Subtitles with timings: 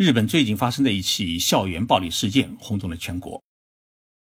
[0.00, 3.44] 日本最近发生的一起校园暴力事件轰动了全国。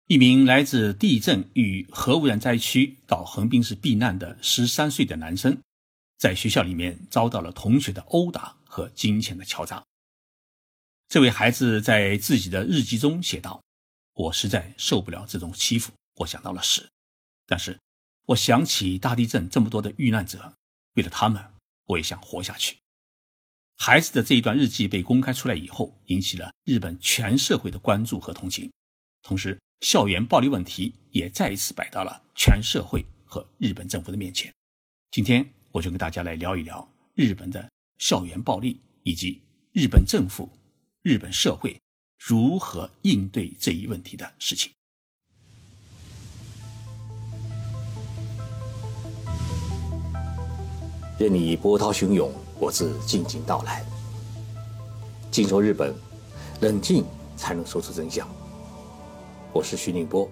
[0.06, 5.58] 一名来自地震与核污染灾区到横滨市避难的十三岁的男生，
[6.20, 9.84] 在学校里面遭到了同学的殴打和金钱的敲诈。
[11.09, 13.59] 这位孩子在自己的日记中写道
[14.13, 16.87] ：“我实在受不了这种欺负，我想到了死。
[17.47, 17.79] 但是，
[18.27, 20.53] 我想起大地震这么多的遇难者，
[20.93, 21.43] 为了他们，
[21.85, 22.77] 我也想活下去。”
[23.75, 28.71] 孩子的这一段日记被公开出来以后，引起了日本全社会的关注和同情。
[29.21, 34.54] 同时，校园暴力问题也再一次摆到了全社会和日本政府的面前。
[35.12, 39.41] 今天，我就跟大家来聊一聊日本的校园暴力，以及
[39.73, 40.50] 日本政府、
[41.02, 41.78] 日本社会
[42.17, 44.72] 如何应对这一问题的事情。
[51.20, 52.43] 任你波涛汹涌。
[52.60, 53.86] 我自静静到来。
[55.32, 55.94] 静说日本，
[56.62, 57.04] 冷静
[57.36, 58.28] 才能说出真相。
[59.52, 60.30] 我是徐宁波，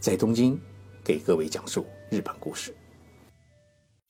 [0.00, 0.58] 在东京
[1.04, 2.74] 给各位讲述日本故事。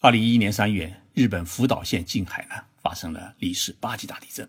[0.00, 4.48] 二零一一年三月，日本福岛县近海呢发生了历史八级大地震。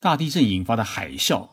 [0.00, 1.48] 大地震引发的海啸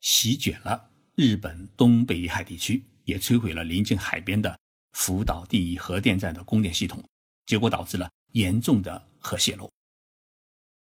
[0.00, 4.58] 席卷了日本东北海地区，也摧毁了临近海边的
[4.92, 7.04] 福岛第一核电站的供电系统，
[7.46, 9.08] 结果导致了严重的。
[9.24, 9.72] 核泄漏，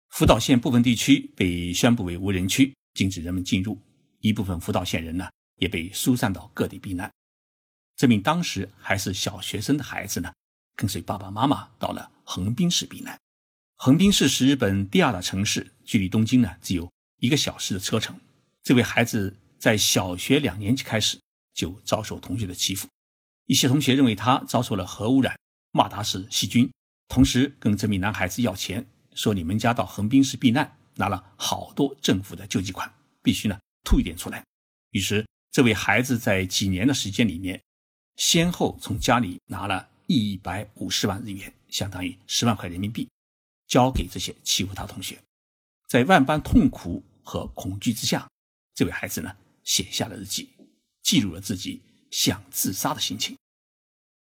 [0.08, 3.78] 福岛县部分地区被宣布为无人区，禁止人们进入。
[4.20, 7.10] 一部分福岛县人呢，也被疏散到各地避难。
[7.96, 10.32] 这名当时还是小学生的孩子呢，
[10.74, 13.18] 跟随爸爸妈妈到了横滨市避难。
[13.76, 18.18] 横滨市是日本第二大城市，距离东京呢只有一个小时的车程。
[18.62, 21.20] 这位孩子在小学两年级开始
[21.54, 22.88] 就遭受同学的欺负，
[23.46, 25.38] 一些同学认为他遭受了核污染，
[25.72, 26.70] 骂他是细菌。
[27.10, 32.88] 同时跟这名男孩子要钱，说你们家到横滨市避难，拿了好多政府的救济款，
[33.20, 34.44] 必须呢吐一点出来。
[34.92, 37.60] 于是这位孩子在几年的时间里面，
[38.14, 43.08] 先后从家里拿了一百五十万日元，相当于十万块人民币，
[43.66, 45.18] 交给这些欺负他同学。
[45.88, 48.30] 在万般痛苦和恐惧之下，
[48.72, 50.48] 这位孩子呢写下了日记，
[51.02, 51.82] 记录了自己
[52.12, 53.36] 想自杀的心情。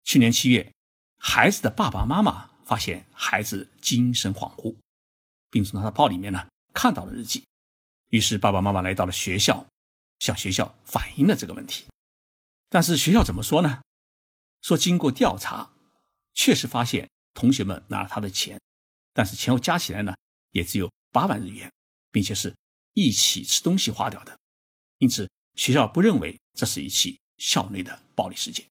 [0.03, 0.72] 去年七月，
[1.19, 2.50] 孩子的爸爸妈妈。
[2.64, 4.75] 发现孩子精神恍惚，
[5.50, 7.44] 并从他的包里面呢看到了日记，
[8.10, 9.66] 于是爸爸妈妈来到了学校，
[10.19, 11.84] 向学校反映了这个问题。
[12.69, 13.82] 但是学校怎么说呢？
[14.62, 15.70] 说经过调查，
[16.32, 18.58] 确实发现同学们拿了他的钱，
[19.12, 20.14] 但是前后加起来呢
[20.50, 21.70] 也只有八万日元，
[22.10, 22.54] 并且是
[22.94, 24.36] 一起吃东西花掉的。
[24.98, 28.64] 因此学校不认为这是一起校内的暴力事件。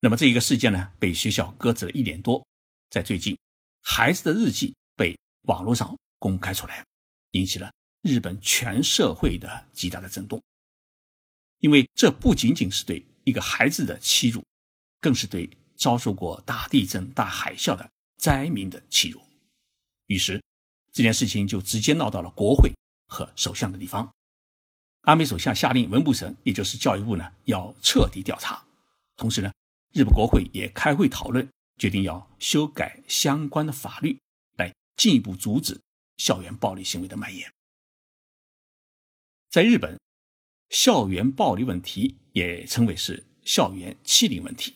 [0.00, 2.42] 那么这一个事件呢被学校搁置了一年多。
[2.90, 3.38] 在最近，
[3.80, 6.84] 孩子的日记被网络上公开出来，
[7.30, 10.42] 引起了日本全社会的极大的震动。
[11.60, 14.44] 因为这不仅仅是对一个孩子的欺辱，
[15.00, 19.22] 更是对遭受过大地震、大海啸的灾民的欺辱。
[20.06, 20.42] 于是，
[20.92, 22.72] 这件事情就直接闹到了国会
[23.06, 24.12] 和首相的地方。
[25.02, 28.60] 安倍首相下令文部省，也就是教育部呢，要彻底调查。
[29.16, 29.52] 同时呢，
[29.92, 31.48] 日本国会也开会讨论。
[31.80, 34.20] 决定要修改相关的法律，
[34.58, 35.80] 来进一步阻止
[36.18, 37.50] 校园暴力行为的蔓延。
[39.48, 39.98] 在日本，
[40.68, 44.74] 校园暴力问题也称为是校园欺凌问题。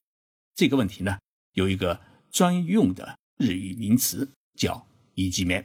[0.55, 1.19] 这个问题呢，
[1.53, 2.01] 有一个
[2.31, 5.63] 专用的日语名词叫“以及面”。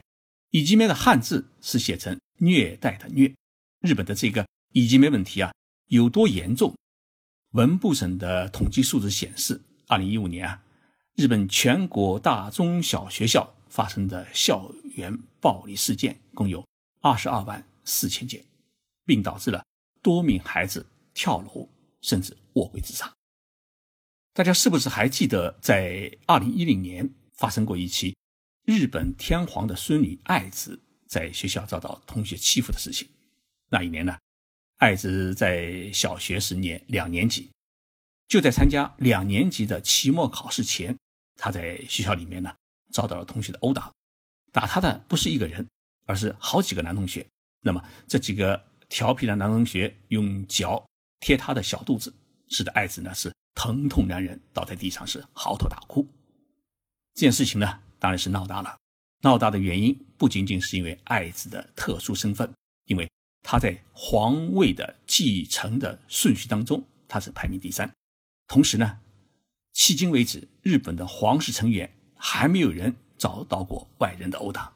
[0.52, 3.34] 以及面的汉字是写成“虐待”的“虐”。
[3.80, 5.54] 日本的这个以及面问题啊，
[5.86, 6.76] 有多严重？
[7.52, 10.62] 文部省的统计数字显示，二零一五年啊。
[11.20, 16.66] 日本全国大中小学校发生的校园暴力事件共有
[17.02, 18.42] 二十二万四千件，
[19.04, 19.62] 并导致了
[20.00, 21.68] 多名孩子跳楼
[22.00, 23.12] 甚至卧轨自杀。
[24.32, 28.16] 大家是不是还记得，在二零一零年发生过一起
[28.64, 33.06] 日本天皇的孙女爱子在学校遭到同学欺负的事情？
[33.68, 34.16] 那一年呢，
[34.78, 37.50] 爱子在小学时年两年级，
[38.26, 40.96] 就在参加两年级的期末考试前。
[41.42, 42.54] 他在学校里面呢，
[42.92, 43.90] 遭到了同学的殴打，
[44.52, 45.66] 打他的不是一个人，
[46.04, 47.26] 而是好几个男同学。
[47.62, 50.84] 那么这几个调皮的男同学用脚
[51.20, 52.12] 贴他的小肚子，
[52.48, 56.06] 使得爱子呢是疼痛难忍，倒在地上是嚎啕大哭。
[57.14, 58.76] 这件事情呢，当然是闹大了。
[59.22, 62.52] 闹大的原因不仅仅是因为爱子的特殊身份，
[62.84, 63.10] 因为
[63.42, 67.90] 他在皇位的继承的顺序当中，他是排名第三，
[68.46, 69.00] 同时呢。
[69.74, 74.72] 迄今为止，日本的皇室成员还没有人遭到过外人的殴打，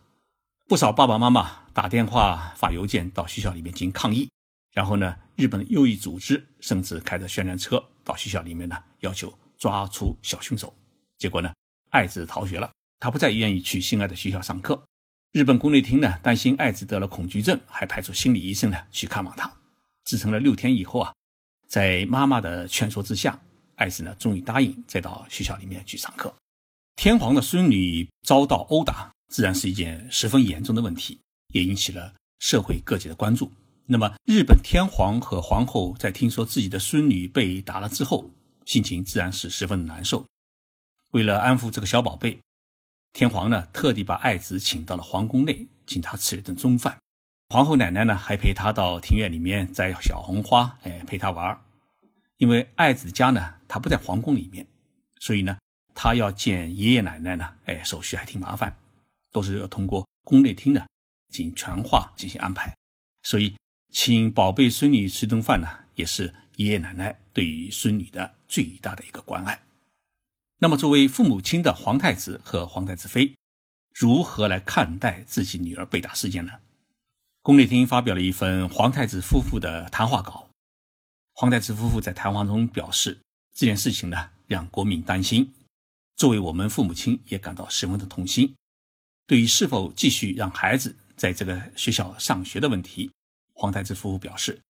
[0.69, 4.29] 不少爸爸妈妈打电话、发邮件到学校里面进行抗议。
[4.73, 10.75] 然后呢，日本的右翼组织甚至开着宣传车到学校里面呢，要求抓出小凶手。
[11.17, 11.53] 结果呢，
[11.91, 14.83] 爱子逃学了，他不再愿意去心爱的学校上课。
[15.33, 19.53] 日本宫内厅呢，担心爱子得了恐惧症，还派出心理医生呢去看望他。
[20.05, 21.13] 支撑了六天以后啊，
[21.69, 23.41] 在妈妈的劝说之下，
[23.77, 26.35] 爱子呢终于答应再到学校里面去上课。
[26.97, 29.13] 天皇的孙女遭到殴打。
[29.29, 31.19] 自然是一件十分严重的问题，
[31.49, 33.51] 也引起了社会各界的关注。
[33.85, 38.31] 那么，日本天皇和皇后在听说自己的孙女被打了之后，
[38.65, 40.25] 心情自然是十分难受。
[41.11, 42.39] 为了安抚这个小宝贝，
[43.13, 46.97] 天皇呢特地把爱子请到了皇宫内，请他吃了顿中饭。
[47.49, 51.59] 皇后奶奶呢还陪他到庭院里面摘小红花，哎，陪他玩。
[52.45, 54.67] 因为爱子家呢他不在皇宫里面，
[55.19, 55.57] 所以呢
[55.95, 58.77] 他要见爷爷奶奶呢，哎，手续还挺麻烦。
[59.33, 60.85] 都是要通过宫内厅呢
[61.31, 62.77] 进行传话进行安排，
[63.23, 63.57] 所以
[63.91, 69.59] 请宝贝孙女吃顿饭呢，也是爷爷奶奶对于孙女的最大的一个关爱。
[70.59, 73.35] 那么，作为父母亲的皇太子和皇太子妃，
[73.95, 76.53] 如何来看待自己女儿被打事件呢？
[77.41, 80.44] 宫内厅发表了一份皇太子夫妇的谈话稿。
[81.37, 83.19] 皇太子夫妇在谈话中表示，
[83.53, 85.53] 这件事情呢让国民担心，
[86.15, 88.55] 作为我们父母亲也感到十分的痛心。
[89.27, 93.11] 对于是否继续让孩子在这个学校上学的问题，
[93.53, 94.61] 皇太子夫妇表示，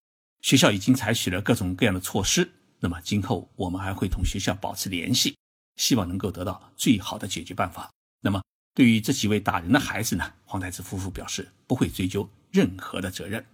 [0.41, 2.51] 学校已经采取了各种各样的措施。
[2.81, 5.37] 那么今后我们还会同学校保持联系，
[5.77, 7.91] 希望能够得到最好的解决办法。
[8.23, 13.45] 那么对于这几位打人的孩子呢，皇太子夫妇表示不会追究任何的责任，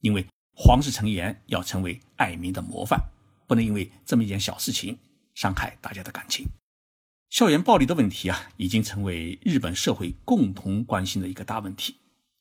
[0.00, 3.00] 因为皇室成员要成为爱民的模范，
[3.46, 4.98] 不能因为这么一件小事情
[5.34, 6.46] 伤害大家的感情。
[7.30, 11.96] 校园暴力的问题啊，已经成为日本社会共同关心的一个大问题。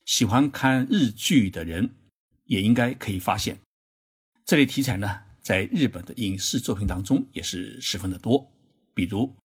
[0.06, 1.90] 喜欢看日剧的人，
[2.46, 3.60] 也应该可以发现，
[4.46, 8.52] 这类题材呢，在日本的影视作品当中也是十分的多。
[8.94, 9.36] 比如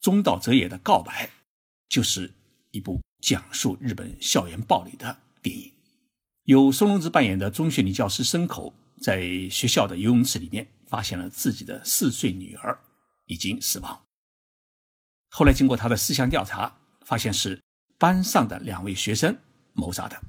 [0.00, 1.26] 中岛哲也的《告白》，
[1.90, 2.32] 就是
[2.70, 5.70] 一部讲述日本校园暴力的电影。
[6.50, 12.76] 由松隆子扮演的中学女教师深口，在学校的游泳池里面发现了自己的四岁女儿
[13.26, 14.04] 已经死亡。
[15.28, 17.62] 后来经过他的思想调查，发现是
[17.98, 19.38] 班上的两位学生
[19.74, 20.20] 谋杀的，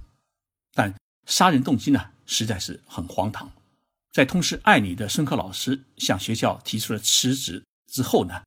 [0.75, 0.93] 但
[1.25, 3.51] 杀人动机呢实在是很荒唐。
[4.11, 8.43] 在同时爱你的孙科老师向学校提出了辞职之后呢，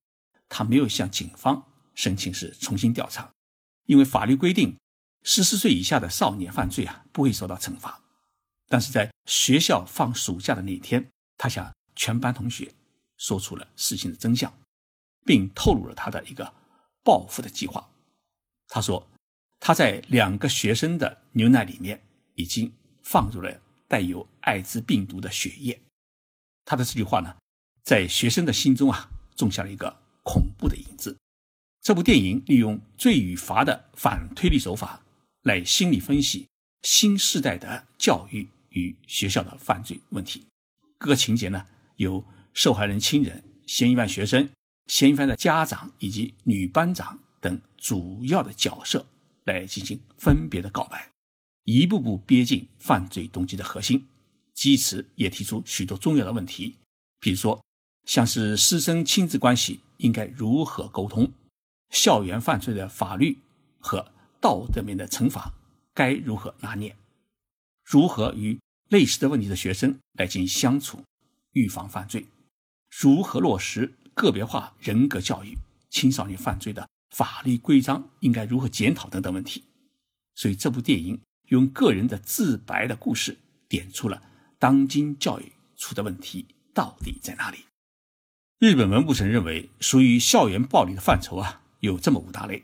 [0.48, 1.60] 他没有向警方
[1.96, 3.28] 申请是重新调查，
[3.86, 4.76] 因为法律规定
[5.24, 8.00] 十四岁以下的少年犯罪啊不会受到惩罚。
[8.68, 12.72] 但是在学校放暑假的那天，他向全班同学
[13.16, 14.52] 说出了事情的真相。
[15.26, 16.52] 并透露了他的一个
[17.02, 17.88] 报复的计划。
[18.68, 19.08] 他说，
[19.58, 21.98] 他在两个学生的牛奶里面
[22.34, 22.70] 已经
[23.02, 25.80] 放入了带有艾滋病毒的血液。
[26.66, 27.34] 他的这句话呢，
[27.82, 31.16] 在学生的心中啊，种下了一个恐怖的影子。
[31.80, 35.02] 这部电影利用罪与罚的反推理手法
[35.44, 36.46] 来心理分析
[36.82, 40.44] 新时代的教育与学校的犯罪问题。
[40.98, 41.64] 各个情节呢，
[41.96, 44.50] 由受害人亲人、嫌疑犯学生。
[44.86, 49.06] 嫌疑犯的家长以及女班长等主要的角色
[49.44, 51.10] 来进行分别的告白，
[51.64, 54.06] 一步步逼近犯罪动机的核心。
[54.52, 56.76] 基此也提出许多重要的问题，
[57.18, 57.64] 比如说，
[58.06, 61.32] 像是师生亲子关系应该如何沟通，
[61.88, 63.38] 校园犯罪的法律
[63.80, 64.12] 和
[64.44, 65.54] 道德面的惩罚
[65.94, 66.94] 该如何拿捏，
[67.82, 68.60] 如何与
[68.90, 71.02] 类似的问题的学生来进行相处，
[71.52, 72.26] 预防犯罪，
[72.90, 73.94] 如何落实。
[74.12, 75.56] 个别化人格教育、
[75.88, 76.86] 青少年犯罪的
[77.16, 79.64] 法律规章应该如何检讨等等问题，
[80.34, 84.22] 所以这部电影用个人的自白的故事，点出了
[84.58, 87.64] 当今教育出的问题到底在哪里。
[88.58, 92.62] 日本文部省认为，属于校园暴力的范畴啊，有这么五大类。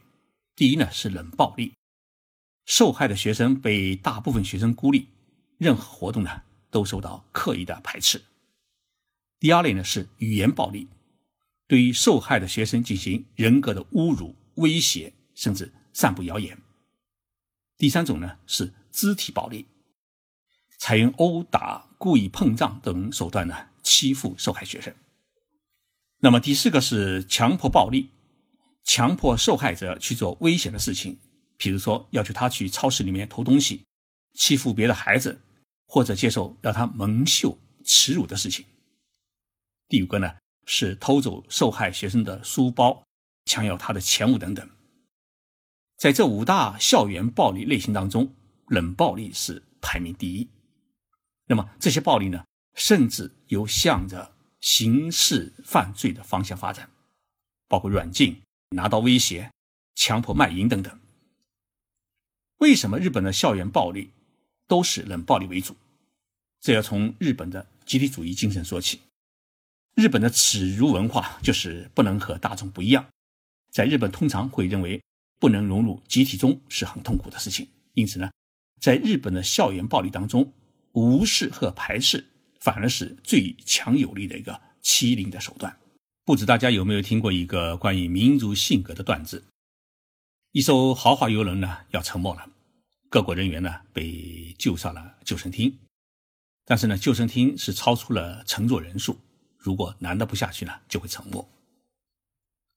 [0.61, 1.73] 第一呢是冷暴力，
[2.67, 5.09] 受害的学生被大部分学生孤立，
[5.57, 8.21] 任何活动呢都受到刻意的排斥。
[9.39, 10.87] 第二类呢是语言暴力。
[11.67, 16.59] 对于受害的学生进行人格的侮辱、威胁，甚至散布谣言。
[17.79, 19.67] 第三种呢是肢体暴力，
[20.77, 24.95] 采用殴打、故意碰撞等手段呢欺负受害学生。
[26.19, 28.11] 那么第四个是强迫暴力，
[28.91, 31.17] 强迫受害者去做危险的事情，
[31.57, 33.85] 比如说要求他去超市里面偷东西，
[34.35, 35.41] 欺负别的孩子，
[35.87, 38.67] 或者接受让他蒙羞耻辱的事情。
[39.87, 40.35] 第五个呢？
[40.67, 43.05] 是偷走受害学生的书包，
[43.45, 44.69] 抢要他的钱物等等。
[45.97, 48.35] 在这五大校园暴力类型当中，
[48.67, 50.49] 冷暴力是排名第一。
[51.47, 52.45] 那么这些暴力呢，
[52.75, 56.91] 甚至有向着刑事犯罪的方向发展，
[57.69, 59.51] 包括软禁、拿刀威胁、
[59.95, 60.99] 强迫卖淫等等。
[62.59, 64.11] 为什么日本的校园暴力
[64.67, 65.77] 都是冷暴力为主？
[66.61, 69.01] 这要从日本的集体主义精神说起。
[69.95, 73.09] 日本的耻辱文化就是不能和大众不一样，
[73.73, 75.03] 在日本通常会认为
[75.39, 77.67] 不能融入集体中是很痛苦的事情。
[77.95, 78.31] 因此呢，
[78.81, 80.53] 在日本的校园暴力当中，
[80.93, 82.25] 无视和排斥
[82.61, 85.77] 反而是最强有力的一个欺凌的手段。
[86.31, 89.43] 不知大家有没有听过一个关于民族性格的段子？
[90.53, 92.49] 一艘豪华游轮呢要沉没了，
[93.09, 95.77] 各国人员呢被救上了救生厅，
[96.65, 99.19] 但是呢救生厅是超出了乘坐人数。
[99.59, 101.45] 如果难的不下去呢，就会沉没。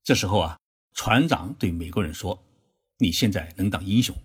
[0.03, 0.57] 这时候啊，
[0.95, 2.43] 船长对美国人说
[2.97, 4.17] ：“你现在能当英雄。”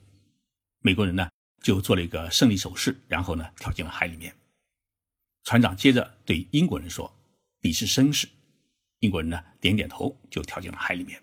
[0.81, 1.29] 美国人呢
[1.63, 4.35] 就做了一个胜利手势，然后呢跳进了海里面。
[5.45, 7.15] 船长接着对英国人说
[7.61, 8.27] ：“你是绅士。”
[9.01, 11.23] 英国人呢点点头，就跳进了海里面。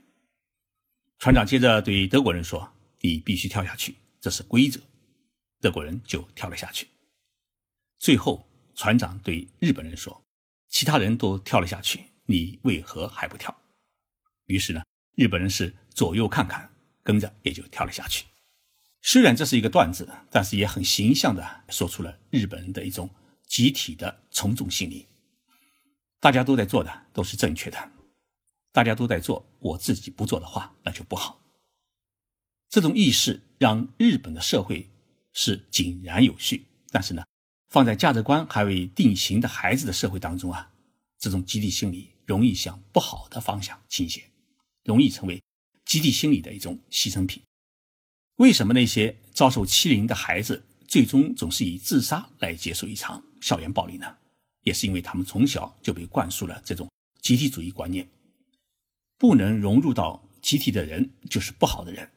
[1.20, 4.80] 船长接着对德国人说：“你必须跳下去，这是规则。”
[5.62, 6.88] 德国人就跳了下去。
[7.98, 10.22] 最后，船长对日本人说。
[10.68, 13.56] 其他人都跳了下去，你为何还不跳？
[14.48, 14.84] 于是呢，
[15.16, 16.70] 日本人是左右看看，
[17.02, 18.26] 跟着也就跳了下去。
[19.02, 23.10] 虽然这是一个段子，但是也很形象的说出了日本人的一种
[23.48, 25.08] 集体的从众心理。
[26.26, 27.92] 大家都在做的都是正确的，
[28.72, 31.40] 大家都在做，我自己不做的话，那就不好。
[32.68, 34.90] 这种意识让日本的社会
[35.34, 37.24] 是井然有序，但是呢。
[37.70, 40.72] 放在价值观还未定型的孩子的社会当中啊，
[41.20, 44.24] 这种集体心理容易向不好的方向倾斜，
[44.84, 45.40] 容易成为
[45.86, 47.44] 集体心理的一种牺牲品。
[48.38, 54.18] 为什么那些遭受欺凌的孩子最终总是以自杀来结束一场校园暴力呢？
[54.66, 56.92] 也是因为他们从小就被灌输了这种
[57.22, 58.06] 集体主义观念，
[59.18, 62.12] 不能融入到集体的人就是不好的人。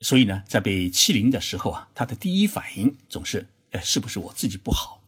[0.00, 3.48] 所以呢，在被欺凌的时候啊，他的第一反应总是。
[3.72, 5.02] 哎，是不是我自己不好？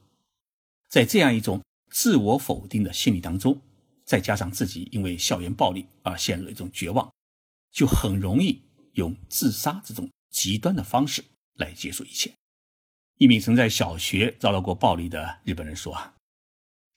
[0.88, 3.58] 在这样一种自我否定的心理当中，
[4.04, 7.08] 再加上自己因为校园暴力而陷入一种绝望，
[7.70, 8.61] 就很容易
[8.94, 12.35] 用自杀这种极端的方式来结束一切。
[13.18, 16.16] 一名曾在小学遭到过暴力的日本人说：“啊，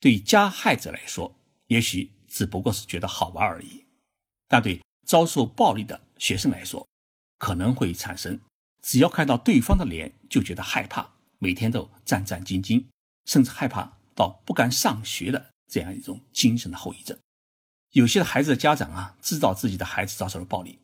[0.01, 1.33] 对加害者来说，
[1.67, 3.85] 也许只不过是觉得好玩而已；
[4.49, 6.85] 但对遭受暴力的学生来说，
[7.37, 8.37] 可能会产生
[8.81, 11.09] 只要看到对方的脸就觉得害怕。”
[11.43, 12.85] 每天都战战兢兢，
[13.25, 17.17] 甚至害怕到不敢上学的这样一种精神的后遗症。
[17.93, 20.77] 有些孩子的家长啊，知道自己的孩子遭受了暴力，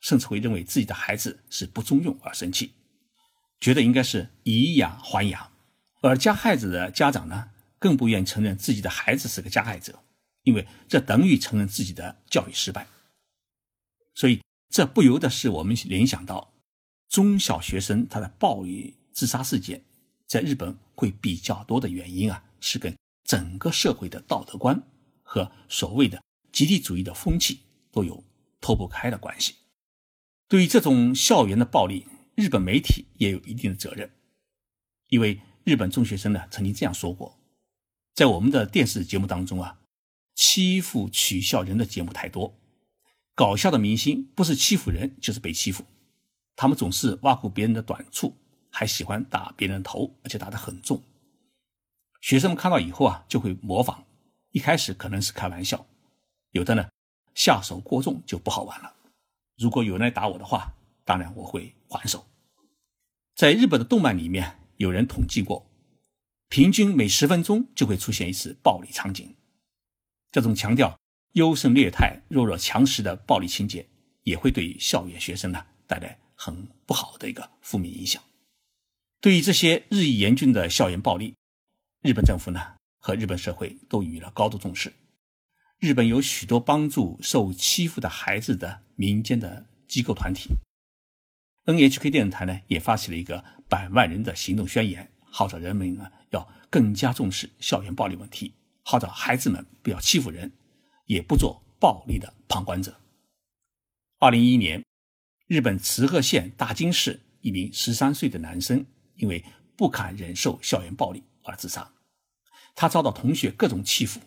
[0.00, 2.74] 甚至会认为自己的孩子是不中用而生气，
[3.58, 5.50] 觉得应该是以牙还牙。
[6.00, 7.50] 而加害者的家长呢，
[7.84, 10.02] 更不愿意承认自己的孩子是个加害者，
[10.44, 12.86] 因为这等于承认自己的教育失败。
[14.14, 16.54] 所以，这不由得使我们联想到
[17.10, 19.84] 中小学生他的暴力自杀事件。
[20.26, 24.82] 在日本会比较多的原因啊，是跟整个社会的道德观
[25.22, 26.22] 和所谓的
[26.52, 27.60] 集体主义的风气
[27.92, 28.24] 都有
[28.62, 29.56] 脱不开的关系。
[30.48, 34.10] 对于这种校园的暴力，日本媒体也有一定的责任。
[35.10, 37.38] 因为日本中学生呢曾经这样说过
[38.14, 39.78] ：“在我们的电视节目当中啊，
[40.34, 42.54] 欺负取笑人的节目太多，
[43.34, 45.84] 搞笑的明星不是欺负人就是被欺负，
[46.56, 48.36] 他们总是挖苦别人的短处。”
[48.76, 51.00] 还喜欢打别人头，而且打得很重。
[52.20, 54.04] 学生们看到以后啊，就会模仿。
[54.50, 55.86] 一开始可能是开玩笑，
[56.50, 56.88] 有的呢
[57.36, 58.92] 下手过重就不好玩了。
[59.56, 62.26] 如果有人来打我的话，当然我会还手。
[63.36, 65.64] 在日本的动漫里面，有人统计过，
[66.54, 69.34] 平均每十分钟就会出现一次暴力场景。
[70.30, 70.96] 这种强调
[71.32, 73.88] 优胜劣汰、弱肉强食的暴力情节，
[74.22, 78.22] 也会对校园学生呢带来很不好的一个负面影响。
[79.20, 81.34] 对于这些日益严峻的校园暴力，
[82.02, 82.60] 日本政府呢
[83.00, 84.92] 和日本社会都予以了高度重视。
[85.80, 90.50] 日本有许多帮助受欺负的孩子的民间的机构团体。
[91.64, 100.52] NHK 电视台呢也发起了一个百万人的行动宣言，号召人们呢要更加重视校园暴力问题，号召孩子们不要欺负人，
[101.06, 102.94] 也不做暴力的旁观者。
[104.18, 104.84] 二零一一年，
[105.48, 108.86] 日本滋贺县大津市一名十三岁的男生。
[109.16, 109.44] 因为
[109.76, 111.88] 不堪忍受校园暴力而自杀，
[112.74, 114.18] 他遭到同学各种欺负，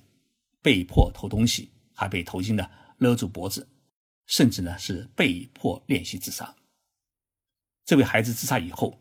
[0.62, 3.68] 被迫偷东西，还被头巾呢勒住脖子，
[4.28, 6.56] 甚至呢是被迫练习自杀。
[7.84, 8.98] 这位孩子自杀以后，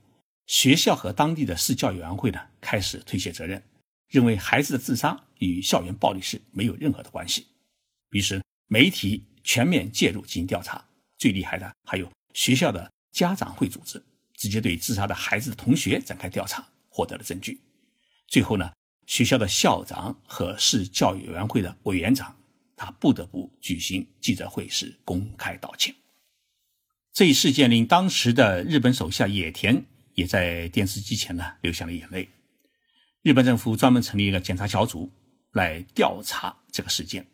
[0.46, 3.62] 学校和当地的市教育委员会呢开始推卸责任，
[4.08, 7.46] 认为孩子的自杀与校园暴力是没有任何的关系。
[8.10, 10.84] 于是媒体全面介入进行调查，
[11.18, 14.02] 最厉害的还有学校的家长会组织，
[14.34, 17.60] 直接对自杀的孩子的同学展开调查，获得了证据。
[18.28, 18.72] 最后呢，
[19.06, 22.36] 学校的校长和市教育委员会的委员长，
[22.76, 25.94] 他不得不举行记者会，是公开道歉。
[27.12, 29.84] 这一事件令当时的日本首相野田
[30.16, 32.28] 也在电视机前呢流下了眼泪。
[33.22, 35.12] 日本政府专门成立一个检查小组
[35.52, 37.26] 来调查这个事件，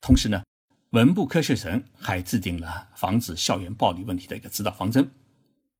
[0.00, 0.44] 同时呢，
[0.90, 5.10] 文部科学省还制定了防止校园暴力问题的一个指导方针。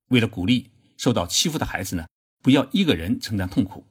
[0.07, 2.05] 为了鼓励受到欺负的孩子呢，
[2.41, 3.85] 不要一个人承担痛苦，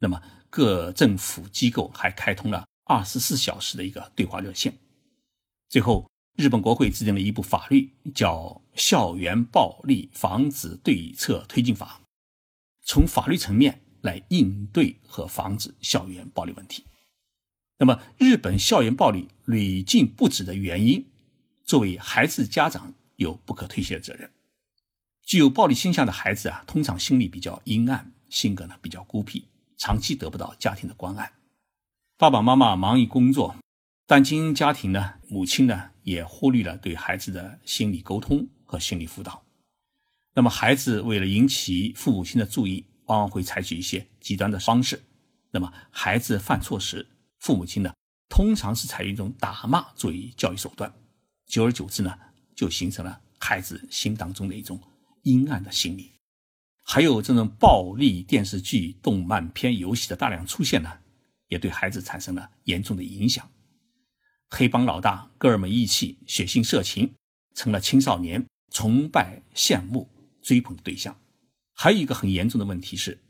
[0.00, 4.76] 那么各政府机构还开通了二十四小时的一个对话热线。
[5.68, 6.09] 最后。
[6.36, 8.38] 日本国会制定了一部法律，叫
[8.74, 12.00] 《校园暴力防止对策推进法》，
[12.82, 16.84] 从法律层面来应对和防止校园暴力问题。
[17.78, 21.06] 那么，日本校园暴力屡禁不止的原因，
[21.64, 24.30] 作为孩子家长有不可推卸的责任。
[25.22, 29.44] 具有暴力倾向的孩子啊，通常心理比较阴暗，性格呢比较孤僻，
[29.76, 31.32] 长期得不到家庭的关爱。
[32.16, 33.56] 爸爸妈妈忙于工作，
[34.10, 35.90] 单亲家庭呢，母亲呢。
[36.02, 39.44] 也忽略了对孩子的心理沟通和心理辅导。
[40.34, 45.00] 那么，孩子为了引起父母亲的注意，往往会采取一些极端的方式。
[45.52, 47.06] 那么，孩子犯错时，
[47.38, 47.92] 父母亲呢，
[48.28, 50.92] 通常是采用一种打骂作为教育手段。
[51.46, 52.12] 久而久之呢，
[52.56, 54.80] 就形成了孩子心当中的一种
[55.22, 56.10] 阴暗的心理。
[56.82, 60.90] 还有这种暴力电视剧、动漫片、游戏的大量出现呢，
[61.46, 63.48] 也对孩子产生了严重的影响。
[64.50, 67.14] 黑帮老大哥们义气、血腥色情，
[67.54, 70.08] 成了青少年崇拜、羡慕、
[70.42, 71.16] 追捧的对象。
[71.72, 73.22] 还有一个很严重的问题是，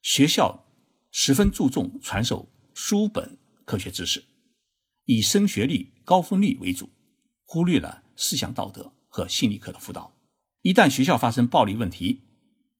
[0.00, 0.64] 学校
[1.10, 4.24] 十分注重传授书本科学知识，
[5.04, 6.88] 以升学率、高分率为主，
[7.44, 10.14] 忽略了思想道德和心理课的辅导。
[10.62, 12.20] 一旦学校发生暴力问题，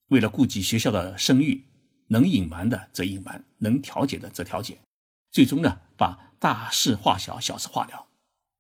[0.09, 1.64] 为了顾及学校的声誉，
[2.07, 4.79] 能隐瞒的则隐瞒，能调解的则调解，
[5.33, 6.29] 最终呢，把。
[6.42, 8.09] 大事化小，小事化了。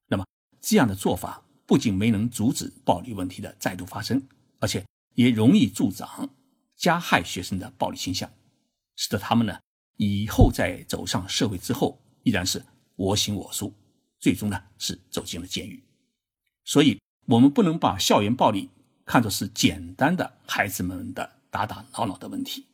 [0.06, 0.24] 那么
[0.60, 4.22] 这样的做法不仅没能阻止暴力问题的再度发生，
[4.60, 6.30] 而且也容易助长
[6.76, 8.30] 加害学生的暴力倾向，
[8.94, 9.58] 使得他们呢
[9.96, 13.74] 以后在走上社会之后依然是我行我素，
[14.20, 15.82] 最终呢是走进了监狱。
[16.64, 18.70] 所以，我们不能把校园暴力
[19.04, 22.66] 看作是简单的孩子们的打打闹闹的问题，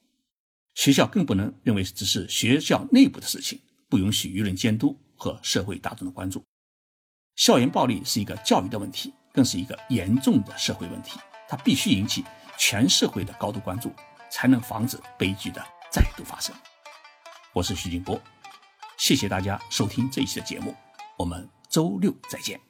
[0.75, 3.61] 学校更不能认为只是学校内部的事情。
[3.89, 6.45] 不允许舆论监督和社会大众的关注。
[7.37, 11.19] 校园暴力是一个教育的问题，更是一个严重的社会问题。
[11.49, 12.25] 它必须引起
[12.59, 13.93] 全社会的高度关注，
[14.31, 16.55] 才能防止悲剧的再度发生。
[17.55, 18.21] 我是徐静波，
[18.99, 20.75] 谢谢大家收听这一期的节目，
[21.17, 22.68] 我们周六再见。